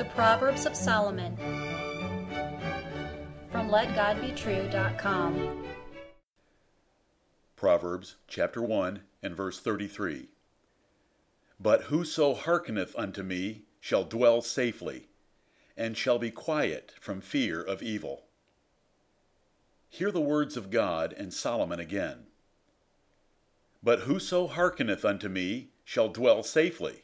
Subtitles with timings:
[0.00, 1.36] The Proverbs of Solomon
[3.52, 5.64] from LetGodBetrue.com.
[7.54, 10.28] Proverbs chapter 1 and verse 33.
[11.60, 15.08] But whoso hearkeneth unto me shall dwell safely,
[15.76, 18.22] and shall be quiet from fear of evil.
[19.90, 22.20] Hear the words of God and Solomon again.
[23.82, 27.02] But whoso hearkeneth unto me shall dwell safely,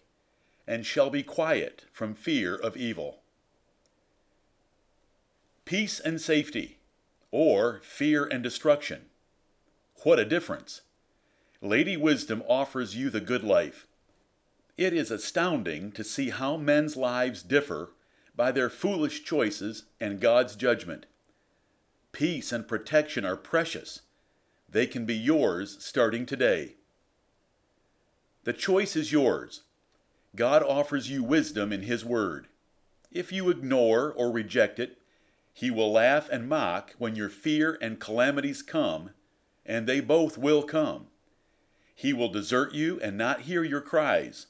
[0.66, 3.20] and shall be quiet from fear of evil.
[5.64, 6.78] Peace and safety,
[7.30, 9.06] or fear and destruction.
[10.02, 10.82] What a difference!
[11.60, 13.86] Lady Wisdom offers you the good life.
[14.76, 17.92] It is astounding to see how men's lives differ
[18.36, 21.06] by their foolish choices and God's judgment.
[22.12, 24.02] Peace and protection are precious.
[24.68, 26.74] They can be yours starting today.
[28.44, 29.62] The choice is yours.
[30.36, 32.48] God offers you wisdom in His Word.
[33.10, 34.98] If you ignore or reject it,
[35.54, 39.10] He will laugh and mock when your fear and calamities come,
[39.64, 41.06] and they both will come.
[41.94, 44.48] He will desert you and not hear your cries,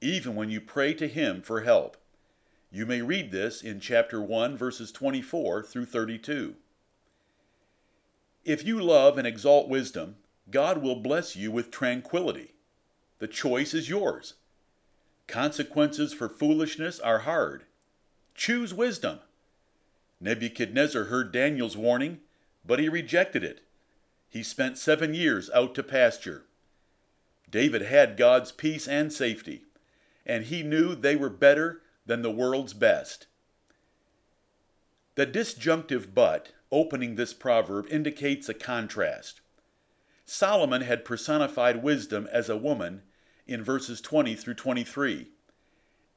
[0.00, 1.96] even when you pray to Him for help.
[2.72, 6.56] You may read this in chapter 1, verses 24 through 32.
[8.44, 10.16] If you love and exalt wisdom,
[10.50, 12.54] God will bless you with tranquility.
[13.20, 14.34] The choice is yours.
[15.30, 17.62] Consequences for foolishness are hard.
[18.34, 19.20] Choose wisdom.
[20.20, 22.18] Nebuchadnezzar heard Daniel's warning,
[22.66, 23.60] but he rejected it.
[24.28, 26.46] He spent seven years out to pasture.
[27.48, 29.66] David had God's peace and safety,
[30.26, 33.28] and he knew they were better than the world's best.
[35.14, 39.42] The disjunctive but opening this proverb indicates a contrast.
[40.24, 43.02] Solomon had personified wisdom as a woman
[43.50, 45.28] in verses 20 through 23.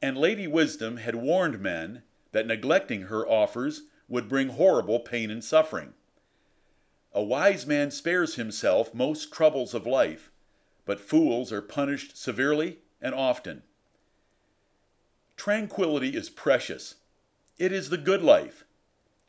[0.01, 5.43] And Lady Wisdom had warned men that neglecting her offers would bring horrible pain and
[5.43, 5.93] suffering.
[7.11, 10.31] A wise man spares himself most troubles of life,
[10.85, 13.63] but fools are punished severely and often.
[15.35, 16.95] Tranquility is precious.
[17.57, 18.65] It is the good life.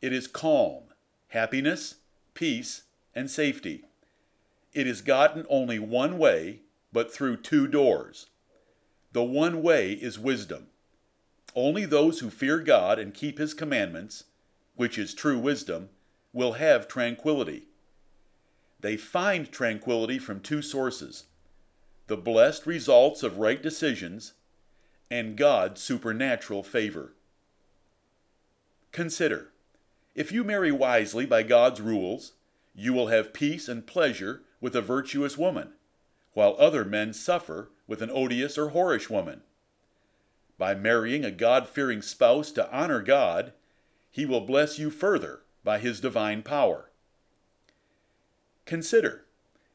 [0.01, 0.83] It is calm,
[1.29, 1.95] happiness,
[2.35, 2.83] peace,
[3.15, 3.85] and safety.
[4.73, 6.59] It is gotten only one way
[6.95, 8.27] but through two doors.
[9.11, 10.67] The one way is wisdom.
[11.53, 14.23] Only those who fear God and keep his commandments,
[14.77, 15.89] which is true wisdom,
[16.31, 17.63] will have tranquility.
[18.79, 21.25] They find tranquility from two sources
[22.07, 24.31] the blessed results of right decisions
[25.11, 27.11] and God's supernatural favor.
[28.93, 29.49] Consider
[30.13, 32.33] if you marry wisely by God's rules,
[32.73, 35.73] you will have peace and pleasure with a virtuous woman
[36.35, 39.41] while other men suffer with an odious or whorish woman.
[40.57, 43.53] By marrying a God fearing spouse to honor God,
[44.11, 46.91] he will bless you further by his divine power.
[48.65, 49.25] Consider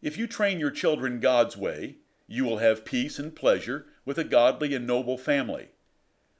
[0.02, 4.24] if you train your children God's way, you will have peace and pleasure with a
[4.24, 5.70] godly and noble family,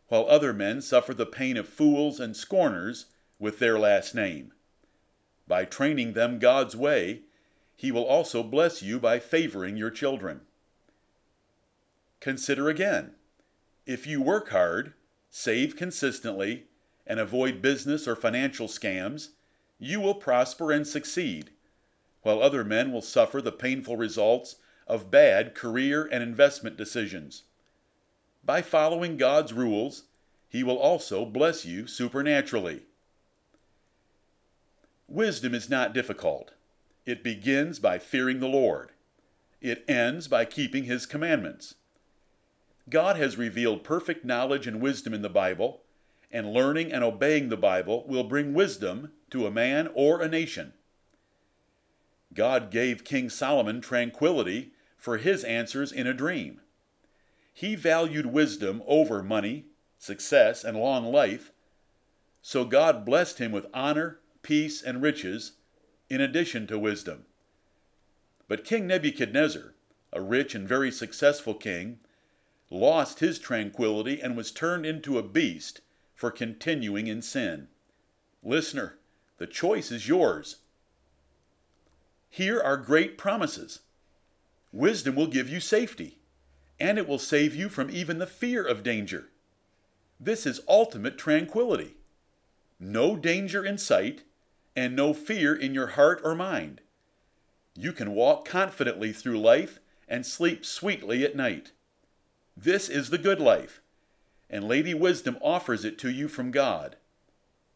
[0.09, 3.06] while other men suffer the pain of fools and scorners
[3.38, 4.53] with their last name.
[5.48, 7.22] By training them God's way,
[7.80, 10.42] he will also bless you by favoring your children.
[12.20, 13.14] Consider again
[13.86, 14.92] if you work hard,
[15.30, 16.64] save consistently,
[17.06, 19.28] and avoid business or financial scams,
[19.78, 21.52] you will prosper and succeed,
[22.20, 27.44] while other men will suffer the painful results of bad career and investment decisions.
[28.44, 30.02] By following God's rules,
[30.50, 32.82] He will also bless you supernaturally.
[35.08, 36.52] Wisdom is not difficult.
[37.06, 38.93] It begins by fearing the Lord.
[39.61, 41.75] It ends by keeping His commandments.
[42.88, 45.83] God has revealed perfect knowledge and wisdom in the Bible,
[46.33, 50.72] and learning and obeying the Bible will bring wisdom to a man or a nation.
[52.34, 56.60] God gave King Solomon tranquility for his answers in a dream.
[57.53, 59.66] He valued wisdom over money,
[59.99, 61.53] success, and long life,
[62.42, 65.53] so God blessed him with honor, peace, and riches
[66.10, 67.24] in addition to wisdom.
[68.48, 69.74] But King Nebuchadnezzar,
[70.12, 72.01] a rich and very successful king,
[72.68, 75.80] lost his tranquility and was turned into a beast
[76.15, 77.68] for continuing in sin.
[78.42, 78.98] Listener,
[79.39, 80.57] the choice is yours.
[82.28, 83.80] Here are great promises.
[84.72, 86.18] Wisdom will give you safety,
[86.78, 89.30] and it will save you from even the fear of danger.
[90.18, 91.95] This is ultimate tranquility.
[92.78, 94.22] No danger in sight,
[94.77, 96.81] and no fear in your heart or mind.
[97.77, 101.72] You can walk confidently through life and sleep sweetly at night.
[102.57, 103.81] This is the good life,
[104.51, 106.97] and Lady Wisdom offers it to you from God.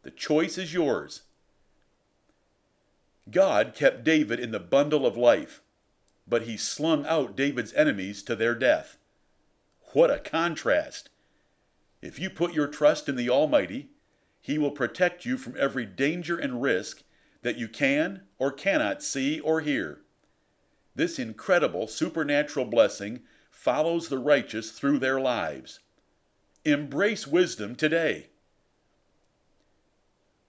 [0.03, 1.21] The choice is yours.
[3.31, 5.61] God kept David in the bundle of life,
[6.27, 8.97] but he slung out David's enemies to their death.
[9.93, 11.09] What a contrast!
[12.01, 13.89] If you put your trust in the Almighty,
[14.45, 17.01] He will protect you from every danger and risk
[17.41, 20.01] that you can or cannot see or hear.
[20.93, 25.79] This incredible supernatural blessing follows the righteous through their lives.
[26.63, 28.27] Embrace wisdom today.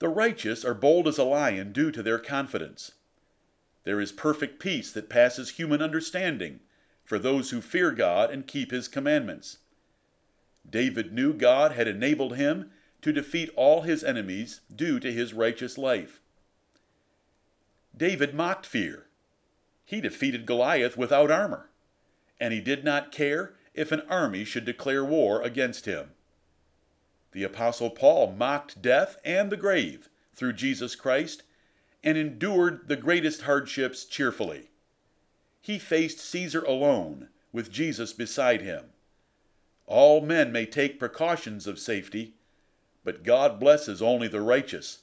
[0.01, 2.93] The righteous are bold as a lion due to their confidence.
[3.85, 6.61] There is perfect peace that passes human understanding
[7.03, 9.61] for those who fear God and keep His commandments.
[10.69, 12.73] David knew God had enabled him
[13.03, 16.21] to defeat all his enemies due to his righteous life.
[17.97, 19.07] David mocked fear.
[19.85, 21.71] He defeated Goliath without armor,
[22.41, 26.11] and he did not care if an army should declare war against him.
[27.33, 31.43] The Apostle Paul mocked death and the grave through Jesus Christ
[32.03, 34.71] and endured the greatest hardships cheerfully.
[35.61, 38.87] He faced Caesar alone, with Jesus beside him.
[39.87, 42.35] All men may take precautions of safety,
[43.07, 44.99] but God blesses only the righteous.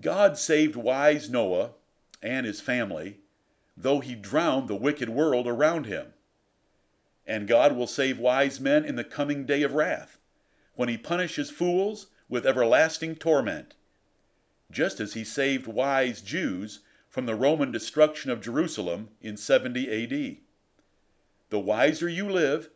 [0.00, 1.70] God saved wise Noah
[2.22, 3.18] and his family,
[3.76, 6.14] though he drowned the wicked world around him.
[7.26, 10.20] And God will save wise men in the coming day of wrath,
[10.76, 13.74] when he punishes fools with everlasting torment,
[14.70, 20.36] just as he saved wise Jews from the Roman destruction of Jerusalem in 70 AD.
[21.50, 22.70] The wiser you live,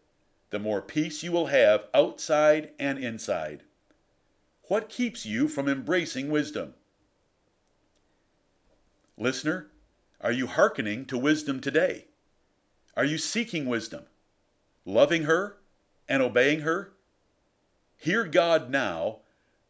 [0.50, 3.62] the more peace you will have outside and inside.
[4.64, 6.74] What keeps you from embracing wisdom?
[9.16, 9.68] Listener,
[10.20, 12.06] are you hearkening to wisdom today?
[12.96, 14.04] Are you seeking wisdom,
[14.84, 15.56] loving her,
[16.08, 16.92] and obeying her?
[17.96, 19.18] Hear God now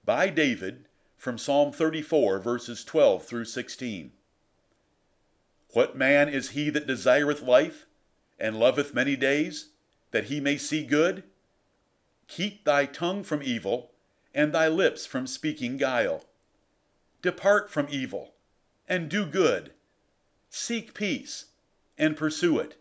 [0.04, 0.86] by David
[1.16, 4.12] from Psalm 34, verses 12 through 16.
[5.72, 7.86] What man is he that desireth life,
[8.38, 9.68] and loveth many days,
[10.10, 11.22] that he may see good?
[12.28, 13.90] Keep thy tongue from evil,
[14.34, 16.24] and thy lips from speaking guile.
[17.22, 18.34] Depart from evil
[18.90, 19.72] and do good.
[20.50, 21.46] Seek peace
[21.96, 22.76] and pursue it.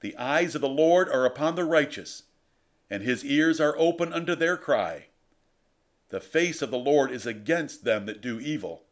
[0.00, 2.24] The eyes of the Lord are upon the righteous,
[2.90, 5.06] and his ears are open unto their cry.
[6.08, 8.82] The face of the Lord is against them that do evil,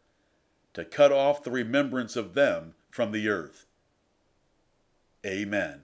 [0.73, 3.67] to cut off the remembrance of them from the earth.
[5.27, 5.83] Amen.